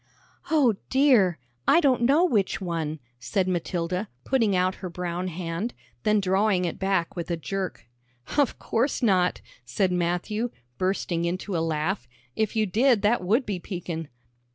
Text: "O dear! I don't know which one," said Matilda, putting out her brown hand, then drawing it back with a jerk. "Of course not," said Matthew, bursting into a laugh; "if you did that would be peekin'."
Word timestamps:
"O 0.49 0.73
dear! 0.89 1.37
I 1.67 1.79
don't 1.79 2.01
know 2.01 2.25
which 2.25 2.59
one," 2.59 2.97
said 3.19 3.47
Matilda, 3.47 4.09
putting 4.23 4.55
out 4.55 4.73
her 4.81 4.89
brown 4.89 5.27
hand, 5.27 5.75
then 6.01 6.19
drawing 6.19 6.65
it 6.65 6.79
back 6.79 7.15
with 7.15 7.29
a 7.29 7.37
jerk. 7.37 7.87
"Of 8.35 8.57
course 8.57 9.03
not," 9.03 9.41
said 9.63 9.91
Matthew, 9.91 10.49
bursting 10.79 11.25
into 11.25 11.55
a 11.55 11.61
laugh; 11.61 12.07
"if 12.35 12.55
you 12.55 12.65
did 12.65 13.03
that 13.03 13.23
would 13.23 13.45
be 13.45 13.59
peekin'." 13.59 14.07